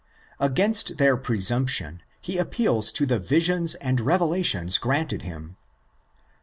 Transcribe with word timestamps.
Against 0.39 0.97
their 0.97 1.15
presumption 1.15 2.01
he 2.19 2.39
appeals 2.39 2.91
to 2.93 3.05
the 3.05 3.19
visions 3.19 3.75
and 3.75 3.99
revelations 4.01 4.79
granted 4.79 5.21
him 5.21 5.57
(xii. 5.59 5.97